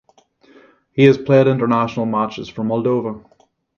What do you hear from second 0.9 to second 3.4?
He has played international matches for Moldova.